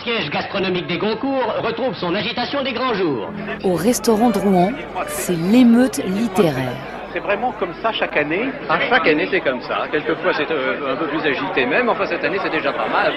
Rouen, 0.00 0.16
siège 0.16 0.30
gastronomique 0.30 0.86
des 0.86 0.98
Goncourt, 0.98 1.54
retrouve 1.62 1.94
son 1.94 2.14
agitation 2.14 2.62
des 2.62 2.72
grands 2.72 2.94
jours. 2.94 3.30
Au 3.64 3.74
restaurant 3.74 4.30
de 4.30 4.38
Rouen, 4.38 4.72
c'est 5.06 5.36
l'émeute 5.36 5.98
littéraire. 6.04 6.76
C'est 7.12 7.20
vraiment 7.20 7.52
comme 7.52 7.74
ça 7.82 7.92
chaque 7.92 8.16
année? 8.16 8.48
À 8.68 8.78
chaque 8.88 9.06
année, 9.08 9.26
c'est 9.30 9.40
comme 9.40 9.60
ça. 9.62 9.88
Quelquefois, 9.90 10.32
c'est 10.34 10.48
euh, 10.50 10.92
un 10.92 10.96
peu 10.96 11.08
plus 11.08 11.20
agité 11.26 11.66
même. 11.66 11.88
Enfin, 11.88 12.06
cette 12.06 12.22
année, 12.24 12.38
c'est 12.42 12.50
déjà 12.50 12.72
pas 12.72 12.86
mal. 12.88 13.12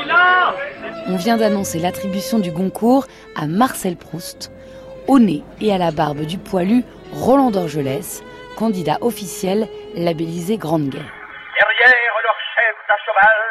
On 1.07 1.15
vient 1.15 1.37
d'annoncer 1.37 1.79
l'attribution 1.79 2.39
du 2.39 2.51
Goncourt 2.51 3.05
à 3.39 3.45
Marcel 3.45 3.95
Proust, 3.95 4.51
au 5.07 5.19
nez 5.19 5.43
et 5.61 5.71
à 5.73 5.77
la 5.77 5.91
barbe 5.91 6.21
du 6.21 6.39
poilu 6.39 6.83
Roland 7.13 7.51
d'Orgelès, 7.51 8.23
candidat 8.57 8.97
officiel 9.01 9.67
labellisé 9.95 10.57
Grande 10.57 10.89
Guerre. 10.89 11.13
Derrière 11.53 12.15
leur 12.23 12.37
chef 12.55 12.75
à 12.89 12.97
cheval, 13.05 13.41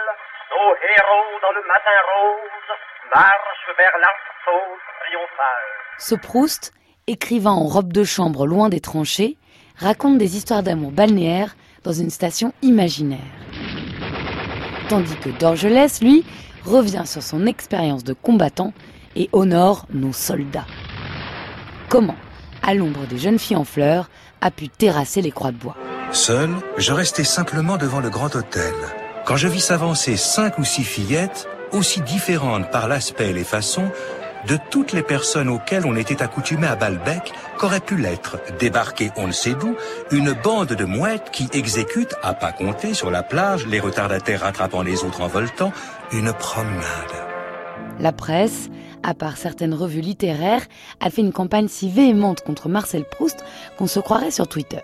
nos 0.51 0.75
héros 0.75 1.39
dans 1.41 1.53
le 1.53 1.63
matin 1.69 1.97
rose 2.19 2.62
marchent 3.15 3.77
vers 3.77 3.93
l'assaut 4.01 4.79
triomphal. 5.01 5.63
Ce 5.99 6.15
Proust, 6.15 6.73
écrivain 7.07 7.53
en 7.53 7.65
robe 7.65 7.93
de 7.93 8.05
chambre 8.05 8.47
loin 8.47 8.69
des 8.69 8.81
tranchées, 8.81 9.37
raconte 9.77 10.19
des 10.19 10.37
histoires 10.37 10.63
d'amour 10.63 10.93
balnéaires 10.93 11.57
dans 11.85 11.93
une 11.93 12.11
station 12.11 12.53
imaginaire. 12.63 13.21
Tandis 14.89 15.17
que 15.17 15.31
Dorgelès, 15.31 16.01
lui, 16.03 16.25
revient 16.65 17.05
sur 17.07 17.23
son 17.23 17.47
expérience 17.47 18.05
de 18.05 18.13
combattant 18.13 18.73
et 19.17 19.29
honore 19.33 19.87
nos 19.91 20.13
soldats. 20.13 20.67
Comment, 21.89 22.17
à 22.63 22.75
l'ombre 22.75 23.07
des 23.07 23.19
jeunes 23.19 23.39
filles 23.39 23.57
en 23.57 23.65
fleurs, 23.65 24.09
a 24.41 24.51
pu 24.51 24.69
terrasser 24.69 25.23
les 25.23 25.31
croix 25.31 25.53
de 25.53 25.57
bois? 25.57 25.77
Seul, 26.13 26.51
je 26.77 26.93
restais 26.93 27.25
simplement 27.25 27.77
devant 27.77 28.01
le 28.01 28.11
grand 28.11 28.35
hôtel. 28.37 28.75
Quand 29.25 29.37
je 29.37 29.49
vis 29.49 29.61
s'avancer 29.61 30.17
cinq 30.17 30.59
ou 30.59 30.65
six 30.65 30.85
fillettes, 30.85 31.49
aussi 31.73 32.01
différentes 32.01 32.71
par 32.71 32.89
l'aspect 32.89 33.31
et 33.31 33.33
les 33.33 33.45
façons, 33.45 33.91
de 34.47 34.59
toutes 34.71 34.93
les 34.93 35.03
personnes 35.03 35.49
auxquelles 35.49 35.87
on 35.87 35.97
était 35.97 36.23
accoutumé 36.23 36.67
à 36.67 36.77
Balbec, 36.77 37.33
qu'aurait 37.59 37.81
pu 37.81 37.97
l'être, 37.97 38.39
débarquer 38.59 39.11
on 39.17 39.29
ne 39.29 39.33
sait 39.33 39.55
d'où, 39.55 39.77
une 40.11 40.33
bande 40.33 40.73
de 40.73 40.85
mouettes 40.85 41.31
qui 41.31 41.49
exécute, 41.53 42.15
à 42.23 42.35
pas 42.35 42.53
compter 42.53 42.95
sur 42.95 43.11
la 43.11 43.23
plage, 43.23 43.67
les 43.67 43.81
retardataires 43.81 44.41
rattrapant 44.41 44.83
les 44.83 45.05
autres 45.05 45.21
en 45.21 45.29
voltant, 45.29 45.73
une 46.13 46.33
promenade. 46.33 46.83
La 48.01 48.13
presse, 48.13 48.69
à 49.03 49.15
part 49.15 49.37
certaines 49.37 49.75
revues 49.75 50.01
littéraires, 50.01 50.67
a 51.01 51.11
fait 51.11 51.23
une 51.23 51.33
campagne 51.33 51.69
si 51.69 51.89
véhémente 51.89 52.43
contre 52.43 52.69
Marcel 52.69 53.05
Proust 53.05 53.45
qu'on 53.79 53.87
se 53.87 54.01
croirait 54.01 54.31
sur 54.31 54.49
Twitter. 54.49 54.81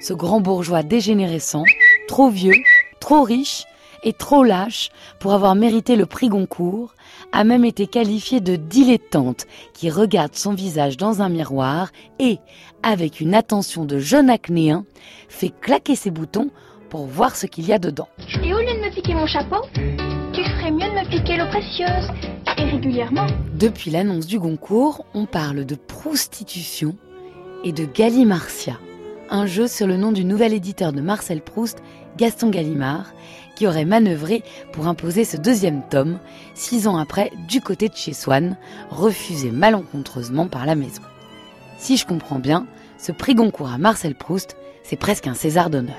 Ce 0.00 0.12
grand 0.12 0.40
bourgeois 0.40 0.82
dégénérescent, 0.82 1.64
trop 2.08 2.28
vieux, 2.28 2.54
trop 3.00 3.22
riche 3.22 3.64
et 4.02 4.12
trop 4.12 4.44
lâche 4.44 4.90
pour 5.18 5.32
avoir 5.32 5.54
mérité 5.54 5.96
le 5.96 6.06
prix 6.06 6.28
Goncourt, 6.28 6.94
a 7.32 7.44
même 7.44 7.64
été 7.64 7.86
qualifié 7.86 8.40
de 8.40 8.56
dilettante 8.56 9.46
qui 9.74 9.90
regarde 9.90 10.34
son 10.34 10.54
visage 10.54 10.96
dans 10.96 11.22
un 11.22 11.28
miroir 11.28 11.90
et, 12.18 12.38
avec 12.82 13.20
une 13.20 13.34
attention 13.34 13.84
de 13.84 13.98
jeune 13.98 14.30
acnéen, 14.30 14.84
fait 15.28 15.52
claquer 15.60 15.96
ses 15.96 16.10
boutons 16.10 16.50
pour 16.90 17.06
voir 17.06 17.36
ce 17.36 17.46
qu'il 17.46 17.66
y 17.66 17.72
a 17.72 17.78
dedans. 17.78 18.08
Et 18.42 18.52
au 18.52 18.58
lieu 18.58 18.66
de 18.66 18.84
me 18.84 18.94
piquer 18.94 19.14
mon 19.14 19.26
chapeau, 19.26 19.64
tu 20.32 20.44
ferais 20.44 20.70
mieux 20.70 20.80
de 20.80 21.00
me 21.00 21.08
piquer 21.10 21.36
l'eau 21.36 21.48
précieuse, 21.48 22.10
et 22.58 22.64
régulièrement. 22.64 23.26
Depuis 23.54 23.90
l'annonce 23.90 24.26
du 24.26 24.38
Goncourt, 24.38 25.04
on 25.14 25.26
parle 25.26 25.64
de 25.64 25.74
prostitution 25.74 26.96
et 27.64 27.72
de 27.72 27.84
Gallimartia, 27.84 28.78
un 29.30 29.46
jeu 29.46 29.68
sur 29.68 29.86
le 29.86 29.96
nom 29.96 30.12
du 30.12 30.24
nouvel 30.24 30.52
éditeur 30.52 30.92
de 30.92 31.00
Marcel 31.00 31.40
Proust, 31.40 31.82
Gaston 32.16 32.50
Gallimard, 32.50 33.12
qui 33.54 33.66
aurait 33.66 33.84
manœuvré 33.84 34.42
pour 34.72 34.86
imposer 34.86 35.24
ce 35.24 35.36
deuxième 35.36 35.82
tome, 35.88 36.18
six 36.54 36.86
ans 36.86 36.96
après, 36.96 37.30
du 37.48 37.60
côté 37.60 37.88
de 37.88 37.96
chez 37.96 38.12
Swann, 38.12 38.56
refusé 38.90 39.50
malencontreusement 39.50 40.48
par 40.48 40.66
la 40.66 40.74
maison. 40.74 41.02
Si 41.78 41.96
je 41.96 42.06
comprends 42.06 42.38
bien, 42.38 42.66
ce 42.98 43.12
prix 43.12 43.34
Goncourt 43.34 43.70
à 43.70 43.78
Marcel 43.78 44.14
Proust, 44.14 44.56
c'est 44.82 44.96
presque 44.96 45.26
un 45.26 45.34
César 45.34 45.70
d'honneur. 45.70 45.96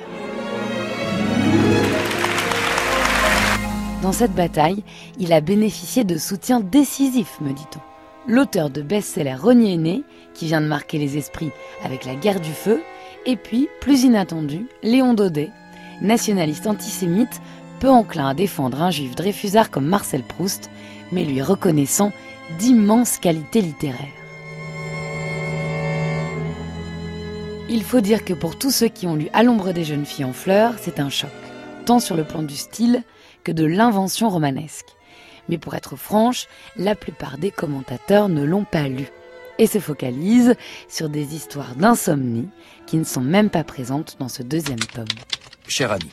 Dans 4.02 4.12
cette 4.12 4.34
bataille, 4.34 4.84
il 5.18 5.32
a 5.32 5.40
bénéficié 5.40 6.04
de 6.04 6.18
soutien 6.18 6.60
décisif, 6.60 7.40
me 7.40 7.54
dit-on. 7.54 7.80
L'auteur 8.28 8.70
de 8.70 8.82
best-seller 8.82 9.36
Renier 9.36 9.78
Né, 9.78 10.04
qui 10.34 10.46
vient 10.46 10.62
de 10.62 10.68
marquer 10.68 10.98
les 10.98 11.18
esprits 11.18 11.52
avec 11.84 12.06
La 12.06 12.16
guerre 12.16 12.42
du 12.42 12.52
feu, 12.52 12.82
et 13.26 13.38
puis, 13.38 13.70
plus 13.80 14.04
inattendu, 14.04 14.68
Léon 14.82 15.14
Daudet, 15.14 15.52
nationaliste 16.02 16.68
antisémite, 16.68 17.42
peu 17.80 17.90
enclin 17.90 18.30
à 18.30 18.34
défendre 18.34 18.82
un 18.82 18.92
juif 18.92 19.16
dreyfusard 19.16 19.70
comme 19.70 19.86
Marcel 19.86 20.24
Proust, 20.24 20.70
mais 21.12 21.24
lui 21.24 21.42
reconnaissant 21.42 22.12
d'immenses 22.60 23.18
qualités 23.18 23.62
littéraires. 23.62 24.08
Il 27.70 27.84
faut 27.84 28.02
dire 28.02 28.24
que 28.24 28.34
pour 28.34 28.58
tous 28.58 28.72
ceux 28.72 28.88
qui 28.88 29.08
ont 29.08 29.16
lu 29.16 29.30
À 29.34 29.42
l'ombre 29.42 29.72
des 29.72 29.84
jeunes 29.84 30.06
filles 30.06 30.26
en 30.26 30.34
fleurs, 30.34 30.76
c'est 30.80 31.00
un 31.00 31.10
choc, 31.10 31.32
tant 31.86 32.00
sur 32.00 32.16
le 32.16 32.24
plan 32.24 32.44
du 32.44 32.56
style 32.56 33.04
que 33.44 33.52
de 33.52 33.66
l'invention 33.66 34.30
romanesque. 34.30 34.96
Mais 35.50 35.58
pour 35.58 35.74
être 35.74 35.96
franche, 35.96 36.48
la 36.78 36.96
plupart 36.96 37.38
des 37.38 37.52
commentateurs 37.52 38.30
ne 38.30 38.44
l'ont 38.44 38.66
pas 38.66 38.88
lu 38.88 39.08
et 39.60 39.68
se 39.68 39.80
focalisent 39.80 40.56
sur 40.88 41.10
des 41.10 41.36
histoires 41.36 41.76
d'insomnie 41.76 42.50
qui 42.86 42.98
ne 42.98 43.04
sont 43.04 43.22
même 43.22 43.50
pas 43.50 43.64
présentes 43.64 44.18
dans 44.20 44.30
ce 44.30 44.44
deuxième 44.44 44.80
tome. 44.80 45.06
Cher 45.68 45.92
ami, 45.92 46.12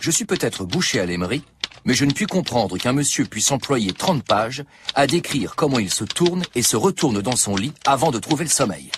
je 0.00 0.10
suis 0.10 0.24
peut-être 0.24 0.64
bouché 0.64 1.00
à 1.00 1.06
l'aimerie, 1.06 1.42
mais 1.84 1.94
je 1.94 2.04
ne 2.04 2.12
puis 2.12 2.26
comprendre 2.26 2.76
qu'un 2.78 2.92
monsieur 2.92 3.24
puisse 3.24 3.50
employer 3.52 3.92
30 3.92 4.24
pages 4.24 4.64
à 4.94 5.06
décrire 5.06 5.54
comment 5.56 5.78
il 5.78 5.90
se 5.90 6.04
tourne 6.04 6.42
et 6.54 6.62
se 6.62 6.76
retourne 6.76 7.22
dans 7.22 7.36
son 7.36 7.56
lit 7.56 7.72
avant 7.86 8.10
de 8.10 8.18
trouver 8.18 8.44
le 8.44 8.50
sommeil. 8.50 8.90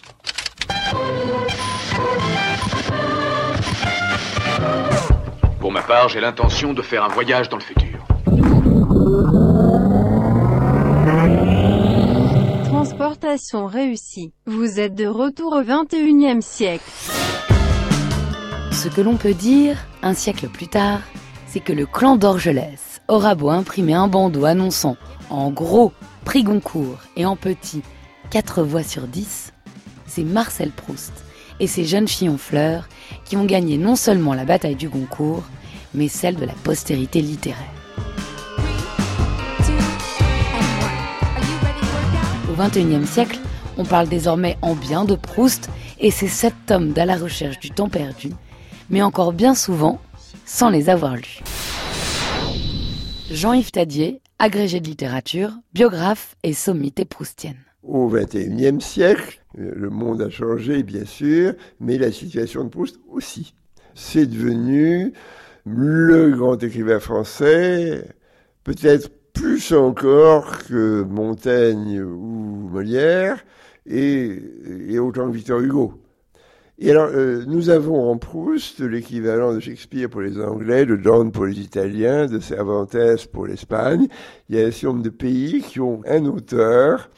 Pour 5.61 5.71
ma 5.71 5.83
part, 5.83 6.09
j'ai 6.09 6.21
l'intention 6.21 6.73
de 6.73 6.83
faire 6.83 7.05
un 7.05 7.09
voyage 7.09 7.49
dans 7.49 7.59
le 7.59 7.63
futur. 7.63 8.07
Transportation 12.65 13.67
réussie. 13.67 14.33
Vous 14.47 14.81
êtes 14.81 14.95
de 14.95 15.07
retour 15.07 15.53
au 15.53 15.63
21e 15.63 16.41
siècle. 16.41 16.85
Ce 18.71 18.89
que 18.89 19.01
l'on 19.01 19.17
peut 19.17 19.35
dire, 19.35 19.77
un 20.03 20.15
siècle 20.15 20.49
plus 20.49 20.69
tard, 20.69 21.01
c'est 21.47 21.61
que 21.61 21.73
le 21.73 21.87
clan 21.87 22.17
d'Orgelès 22.17 23.01
aura 23.09 23.35
beau 23.35 23.51
imprimer 23.51 23.95
un 23.95 24.09
bandeau 24.09 24.45
annonçant 24.45 24.97
en 25.29 25.51
gros 25.51 25.93
prix 26.25 26.43
Goncourt 26.43 26.99
et 27.17 27.27
en 27.27 27.37
petit 27.37 27.83
4 28.31 28.63
voix 28.63 28.83
sur 28.83 29.07
10, 29.07 29.53
c'est 30.07 30.25
Marcel 30.25 30.71
Proust 30.71 31.13
et 31.59 31.67
ses 31.67 31.85
jeunes 31.85 32.09
filles 32.09 32.31
en 32.31 32.39
fleurs 32.39 32.89
qui 33.25 33.37
ont 33.37 33.45
gagné 33.45 33.77
non 33.77 33.97
seulement 33.97 34.35
la 34.35 34.45
bataille 34.45 34.77
du 34.77 34.89
Goncourt, 34.89 35.45
mais 35.95 36.09
celle 36.09 36.37
de 36.37 36.45
la 36.45 36.53
postérité 36.53 37.21
littéraire. 37.21 37.59
Au 42.51 42.55
XXIe 42.57 43.07
siècle, 43.07 43.39
on 43.77 43.85
parle 43.85 44.09
désormais 44.09 44.57
en 44.63 44.75
bien 44.75 45.05
de 45.05 45.15
Proust 45.15 45.71
et 45.99 46.11
ses 46.11 46.29
sept 46.29 46.55
tomes 46.67 46.93
d'À 46.93 47.07
la 47.07 47.17
recherche 47.17 47.59
du 47.59 47.71
temps 47.71 47.89
perdu, 47.89 48.31
mais 48.91 49.03
encore 49.03 49.33
bien 49.33 49.55
souvent 49.55 50.01
sans 50.45 50.69
les 50.69 50.91
avoir 50.91 51.17
lus. 51.17 51.41
Jean-Yves 53.31 53.71
Tadier, 53.71 54.21
agrégé 54.39 54.81
de 54.81 54.87
littérature, 54.87 55.53
biographe 55.73 56.37
et 56.43 56.53
sommité 56.53 57.05
proustienne. 57.05 57.59
Au 57.83 58.09
XXIe 58.09 58.81
siècle, 58.81 59.41
le 59.57 59.89
monde 59.89 60.21
a 60.23 60.31
changé, 60.31 60.83
bien 60.83 61.05
sûr, 61.05 61.55
mais 61.79 61.97
la 61.97 62.11
situation 62.11 62.65
de 62.65 62.69
Proust 62.69 62.99
aussi. 63.09 63.55
C'est 63.95 64.27
devenu 64.27 65.13
le 65.65 66.31
grand 66.31 66.63
écrivain 66.63 67.01
français, 67.01 68.05
peut-être 68.65 69.11
plus 69.33 69.73
encore 69.73 70.59
que 70.65 71.03
Montaigne 71.03 72.03
ou 72.03 72.69
Molière, 72.71 73.45
et, 73.87 74.39
et 74.89 74.99
autant 74.99 75.29
que 75.29 75.37
Victor 75.37 75.61
Hugo. 75.61 76.00
Et 76.83 76.91
alors, 76.91 77.11
euh, 77.13 77.45
nous 77.47 77.69
avons 77.69 78.11
en 78.11 78.17
Proust 78.17 78.81
l'équivalent 78.81 79.53
de 79.53 79.61
Shakespeare 79.61 80.09
pour 80.09 80.23
les 80.23 80.41
Anglais, 80.41 80.87
de 80.87 80.97
Donne 80.97 81.31
pour 81.31 81.45
les 81.45 81.61
Italiens, 81.61 82.25
de 82.25 82.41
Cervantes 82.41 82.97
pour 83.31 83.47
l'Espagne. 83.47 84.09
Il 84.49 84.57
y 84.57 84.63
a 84.63 84.67
un 84.67 84.71
certain 84.71 84.87
nombre 84.95 85.03
de 85.03 85.11
pays 85.11 85.61
qui 85.61 85.79
ont 85.79 86.01
un 86.09 86.25
auteur 86.25 87.11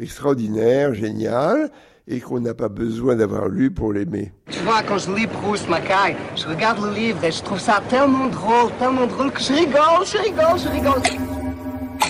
extraordinaire, 0.00 0.94
génial, 0.94 1.72
et 2.06 2.20
qu'on 2.20 2.38
n'a 2.38 2.54
pas 2.54 2.68
besoin 2.68 3.16
d'avoir 3.16 3.48
lu 3.48 3.72
pour 3.72 3.92
l'aimer. 3.92 4.30
Tu 4.48 4.60
vois, 4.60 4.84
quand 4.84 4.98
je 4.98 5.12
lis 5.12 5.26
Proust, 5.26 5.68
Macaille, 5.68 6.14
je 6.36 6.46
regarde 6.46 6.80
le 6.84 6.94
livre 6.94 7.24
et 7.24 7.32
je 7.32 7.42
trouve 7.42 7.58
ça 7.58 7.82
tellement 7.88 8.28
drôle, 8.28 8.70
tellement 8.78 9.08
drôle 9.08 9.32
que 9.32 9.40
je 9.40 9.52
rigole, 9.52 10.06
je 10.06 10.18
rigole, 10.18 10.60
je 10.60 10.68
rigole. 10.68 11.02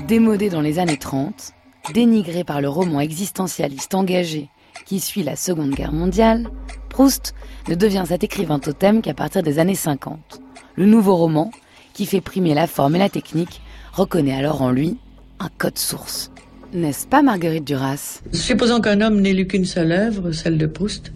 Démodé 0.07 0.51
dans 0.51 0.61
les 0.61 0.79
années 0.79 0.99
30, 0.99 1.55
dénigré 1.95 2.45
par 2.45 2.61
le 2.61 2.69
roman 2.69 3.01
existentialiste 3.01 3.95
engagé 3.95 4.51
qui 4.85 5.01
suit 5.01 5.23
la 5.23 5.37
Seconde 5.37 5.71
Guerre 5.71 5.93
mondiale, 5.93 6.49
Proust 6.93 7.35
ne 7.71 7.75
devient 7.75 8.05
cet 8.07 8.23
écrivain 8.23 8.59
totem 8.59 9.01
qu'à 9.01 9.15
partir 9.15 9.43
des 9.43 9.59
années 9.59 9.75
50. 9.75 10.43
Le 10.77 10.85
nouveau 10.85 11.17
roman, 11.17 11.51
qui 11.95 12.05
fait 12.05 12.21
primer 12.21 12.53
la 12.53 12.67
forme 12.67 12.97
et 12.97 12.99
la 12.99 13.09
technique, 13.09 13.63
reconnaît 13.95 14.35
alors 14.35 14.61
en 14.61 14.71
lui 14.71 14.99
un 15.41 15.49
code 15.57 15.79
source. 15.79 16.31
N'est-ce 16.75 17.07
pas 17.07 17.23
Marguerite 17.23 17.65
Duras? 17.65 18.21
Supposons 18.33 18.83
qu'un 18.83 19.01
homme 19.01 19.23
n'ait 19.23 19.33
lu 19.33 19.47
qu'une 19.47 19.65
seule 19.65 19.91
œuvre, 19.91 20.33
celle 20.33 20.59
de 20.59 20.67
Proust, 20.67 21.15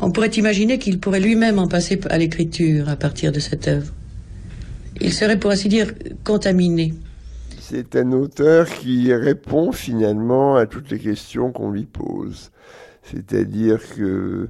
on 0.00 0.12
pourrait 0.12 0.28
imaginer 0.28 0.78
qu'il 0.78 0.98
pourrait 0.98 1.20
lui-même 1.20 1.58
en 1.58 1.68
passer 1.68 2.00
à 2.08 2.16
l'écriture 2.16 2.88
à 2.88 2.96
partir 2.96 3.32
de 3.32 3.38
cette 3.38 3.68
œuvre. 3.68 3.92
Il 4.98 5.12
serait, 5.12 5.38
pour 5.38 5.50
ainsi 5.50 5.68
dire, 5.68 5.92
contaminé. 6.24 6.94
C'est 7.60 7.96
un 7.96 8.12
auteur 8.12 8.66
qui 8.66 9.12
répond 9.12 9.72
finalement 9.72 10.56
à 10.56 10.64
toutes 10.64 10.90
les 10.90 10.98
questions 10.98 11.52
qu'on 11.52 11.70
lui 11.70 11.84
pose. 11.84 12.50
C'est-à-dire 13.10 13.80
que 13.96 14.48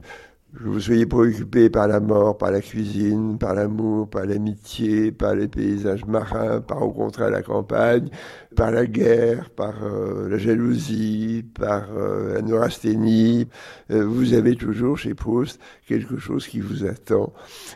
vous 0.53 0.81
soyez 0.81 1.07
préoccupé 1.07 1.71
par 1.71 1.87
la 1.87 2.01
mort, 2.01 2.37
par 2.37 2.51
la 2.51 2.61
cuisine, 2.61 3.39
par 3.39 3.55
l'amour, 3.55 4.11
par 4.11 4.27
l'amitié, 4.27 5.12
par 5.12 5.35
les 5.37 5.47
paysages 5.47 6.05
marins, 6.05 6.61
par 6.61 6.83
au 6.83 6.91
contraire 6.91 7.31
la 7.31 7.43
campagne, 7.43 8.09
par 8.57 8.73
la 8.73 8.85
guerre, 8.87 9.51
par 9.51 9.75
euh, 9.85 10.29
la 10.29 10.39
jalousie, 10.39 11.45
par 11.55 11.85
euh, 11.97 12.35
la 12.35 12.43
neurasthénie, 12.43 13.47
euh, 13.93 14.05
vous 14.05 14.35
avez 14.35 14.57
toujours 14.57 14.99
chez 14.99 15.15
Proust 15.15 15.61
quelque 15.87 16.19
chose 16.19 16.49
qui 16.49 16.59
vous 16.61 16.85
attend, 16.85 17.33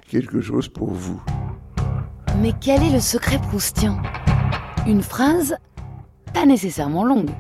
quelque 0.09 0.41
chose 0.41 0.69
pour 0.69 0.91
vous. 0.91 1.23
Mais 2.43 2.53
quel 2.61 2.83
est 2.83 2.93
le 2.93 3.01
secret 3.01 3.39
proustien? 3.39 4.03
Une 4.89 5.03
phrase, 5.03 5.57
pas 6.33 6.45
nécessairement 6.45 7.05
longue, 7.05 7.31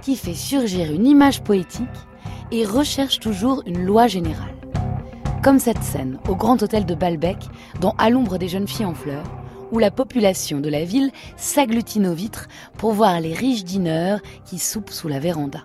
qui 0.00 0.16
fait 0.16 0.34
surgir 0.34 0.90
une 0.90 1.06
image 1.06 1.44
poétique 1.44 1.88
et 2.52 2.66
recherche 2.66 3.18
toujours 3.18 3.62
une 3.66 3.84
loi 3.84 4.06
générale. 4.06 4.54
Comme 5.42 5.58
cette 5.58 5.82
scène 5.82 6.18
au 6.28 6.36
Grand 6.36 6.62
Hôtel 6.62 6.84
de 6.84 6.94
Balbec, 6.94 7.38
dans 7.80 7.94
À 7.98 8.10
l'ombre 8.10 8.38
des 8.38 8.48
jeunes 8.48 8.68
filles 8.68 8.86
en 8.86 8.94
fleurs, 8.94 9.24
où 9.72 9.78
la 9.78 9.90
population 9.90 10.60
de 10.60 10.68
la 10.68 10.84
ville 10.84 11.10
s'agglutine 11.36 12.06
aux 12.06 12.14
vitres 12.14 12.46
pour 12.76 12.92
voir 12.92 13.18
les 13.20 13.32
riches 13.32 13.64
dîneurs 13.64 14.20
qui 14.44 14.58
soupent 14.58 14.90
sous 14.90 15.08
la 15.08 15.18
véranda. 15.18 15.60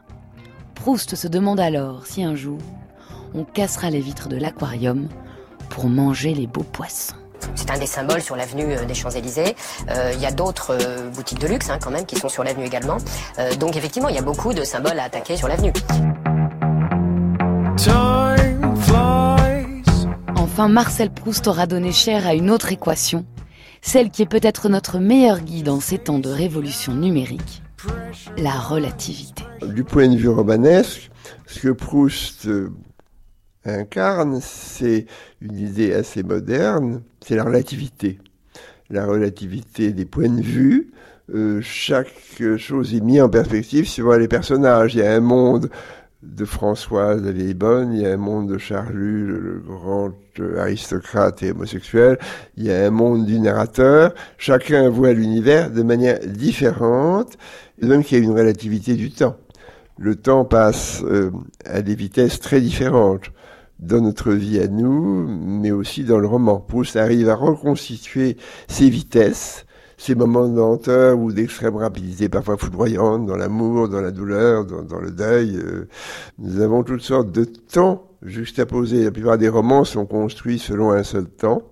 Proust 0.76 1.16
se 1.16 1.28
demande 1.28 1.60
alors 1.60 2.08
si 2.08 2.24
un 2.24 2.36
jour, 2.36 2.60
on 3.36 3.44
cassera 3.44 3.90
les 3.90 4.00
vitres 4.00 4.30
de 4.30 4.38
l'aquarium 4.38 5.10
pour 5.70 5.90
manger 5.90 6.34
les 6.34 6.48
beaux 6.48 6.64
poissons. 6.64 7.16
C'est 7.56 7.70
un 7.70 7.78
des 7.78 7.86
symboles 7.86 8.22
sur 8.22 8.36
l'avenue 8.36 8.76
des 8.88 8.94
Champs-Élysées. 8.94 9.56
Euh, 9.90 10.12
il 10.14 10.22
y 10.22 10.26
a 10.26 10.32
d'autres 10.32 10.78
euh, 10.80 11.10
boutiques 11.10 11.40
de 11.40 11.48
luxe 11.48 11.70
hein, 11.70 11.78
quand 11.82 11.92
même 11.92 12.06
qui 12.06 12.16
sont 12.16 12.30
sur 12.30 12.44
l'avenue 12.44 12.66
également. 12.66 12.98
Euh, 13.40 13.54
donc 13.56 13.76
effectivement, 13.76 14.10
il 14.10 14.16
y 14.16 14.20
a 14.20 14.24
beaucoup 14.24 14.54
de 14.54 14.64
symboles 14.64 15.00
à 15.00 15.04
attaquer 15.04 15.38
sur 15.38 15.48
l'avenue. 15.48 15.74
Enfin, 20.58 20.70
Marcel 20.70 21.12
Proust 21.12 21.48
aura 21.48 21.68
donné 21.68 21.92
chair 21.92 22.26
à 22.26 22.34
une 22.34 22.50
autre 22.50 22.72
équation, 22.72 23.28
celle 23.84 24.10
qui 24.10 24.24
est 24.24 24.28
peut-être 24.28 24.70
notre 24.70 24.98
meilleur 24.98 25.42
guide 25.42 25.70
en 25.70 25.80
ces 25.80 26.00
temps 26.00 26.18
de 26.18 26.30
révolution 26.30 26.96
numérique, 26.96 27.62
la 28.40 28.54
relativité. 28.54 29.44
Du 29.62 29.84
point 29.84 30.08
de 30.08 30.18
vue 30.18 30.30
romanesque, 30.30 31.12
ce 31.46 31.60
que 31.60 31.70
Proust 31.70 32.48
euh, 32.48 32.72
incarne, 33.66 34.40
c'est 34.42 35.06
une 35.42 35.60
idée 35.60 35.94
assez 35.94 36.24
moderne, 36.24 37.04
c'est 37.24 37.36
la 37.36 37.44
relativité. 37.44 38.18
La 38.90 39.06
relativité 39.06 39.92
des 39.92 40.06
points 40.06 40.28
de 40.28 40.42
vue, 40.42 40.92
euh, 41.36 41.62
chaque 41.62 42.42
chose 42.58 42.96
est 42.96 43.02
mise 43.02 43.22
en 43.22 43.30
perspective 43.30 43.88
suivant 43.88 44.18
les 44.18 44.28
personnages. 44.28 44.96
Il 44.96 45.02
y 45.02 45.04
a 45.04 45.14
un 45.14 45.20
monde 45.20 45.70
de 46.24 46.46
Françoise 46.46 47.22
la 47.24 47.32
vieille 47.32 47.54
bonne, 47.54 47.94
il 47.94 48.02
y 48.02 48.06
a 48.06 48.12
un 48.12 48.18
monde 48.18 48.50
de 48.50 48.58
Charlu, 48.58 49.28
le, 49.28 49.62
grand 49.66 50.12
aristocrate 50.58 51.44
et 51.44 51.52
homosexuel, 51.52 52.18
il 52.58 52.66
y 52.66 52.72
a 52.72 52.86
un 52.86 52.90
monde 52.90 53.26
du 53.26 53.40
narrateur, 53.40 54.14
chacun 54.38 54.90
voit 54.90 55.14
l'univers 55.14 55.72
de 55.72 55.84
manière 55.84 56.20
différente, 56.20 57.38
et 57.82 57.86
même 57.86 58.04
qu'il 58.04 58.18
y 58.18 58.22
a 58.22 58.24
une 58.24 58.38
relativité 58.38 58.96
du 58.96 59.12
temps. 59.12 59.38
Le 60.00 60.16
temps 60.16 60.46
passe 60.46 61.02
euh, 61.04 61.32
à 61.66 61.82
des 61.82 61.96
vitesses 61.96 62.40
très 62.40 62.62
différentes 62.62 63.32
dans 63.80 64.02
notre 64.02 64.32
vie 64.32 64.60
à 64.60 64.68
nous, 64.68 65.28
mais 65.28 65.72
aussi 65.72 66.04
dans 66.04 66.20
le 66.20 66.28
roman. 66.28 66.60
Proust 66.60 66.96
arrive 66.96 67.30
à 67.30 67.36
reconstituer 67.36 68.38
ces 68.68 68.90
vitesses 68.90 69.67
ces 69.98 70.14
moments 70.14 70.48
de 70.48 70.56
lenteur 70.56 71.18
ou 71.18 71.32
d'extrême 71.32 71.76
rapidité, 71.76 72.30
parfois 72.30 72.56
foudroyante, 72.58 73.26
dans 73.26 73.36
l'amour, 73.36 73.90
dans 73.90 74.02
la 74.02 74.12
douleur, 74.12 74.66
dans, 74.66 75.00
le 75.00 75.12
deuil. 75.12 75.58
Euh, 75.58 75.88
nous 76.38 76.62
avons 76.62 76.84
toutes 76.84 77.02
sortes 77.02 77.32
de 77.32 77.46
temps 77.46 78.08
juxtaposés. 78.22 79.04
La 79.04 79.12
plupart 79.12 79.40
des 79.40 79.50
romans 79.50 79.84
sont 79.84 80.06
construits 80.06 80.60
selon 80.60 80.92
un 80.92 81.04
seul 81.04 81.26
temps. 81.26 81.64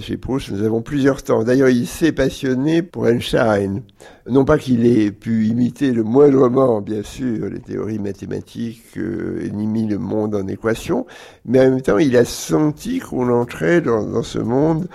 Chez 0.00 0.18
Proust, 0.18 0.50
nous 0.50 0.62
avons 0.64 0.82
plusieurs 0.82 1.22
temps. 1.22 1.44
D'ailleurs, 1.44 1.70
il 1.70 1.86
s'est 1.86 2.12
passionné 2.12 2.82
pour 2.82 3.08
Einstein. 3.08 3.82
Non 4.28 4.44
pas 4.44 4.58
qu'il 4.58 4.84
ait 4.84 5.10
pu 5.10 5.46
imiter 5.46 5.92
le 5.92 6.04
moindrement, 6.04 6.82
bien 6.82 7.02
sûr, 7.02 7.48
les 7.48 7.60
théories 7.60 7.98
mathématiques 7.98 8.98
euh, 8.98 9.50
mis 9.50 9.86
le 9.86 9.98
monde 9.98 10.34
en 10.34 10.46
équation, 10.46 11.06
mais 11.46 11.60
en 11.60 11.70
même 11.70 11.80
temps, 11.80 11.96
il 11.96 12.16
a 12.18 12.26
senti 12.26 12.98
qu'on 12.98 13.30
entrait 13.30 13.80
dans, 13.80 14.04
dans 14.04 14.22
ce 14.22 14.38
monde 14.38 14.88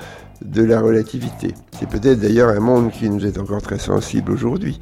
de 0.44 0.64
la 0.64 0.82
relativité. 0.82 1.54
C'est 1.80 1.90
peut-être 1.90 2.20
d'ailleurs 2.20 2.50
un 2.50 2.60
monde 2.60 2.92
qui 2.92 3.10
nous 3.10 3.26
est 3.26 3.38
encore 3.38 3.62
très 3.62 3.80
sensible 3.80 4.32
aujourd'hui. 4.32 4.80